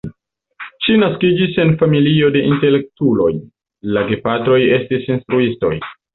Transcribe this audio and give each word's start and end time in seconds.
Ŝi 0.85 0.95
naskiĝis 1.01 1.59
en 1.63 1.73
familio 1.81 2.31
de 2.37 2.41
intelektuloj, 2.53 3.29
la 3.99 4.05
gepatroj 4.09 4.59
estis 4.81 5.09
instruistoj. 5.15 5.73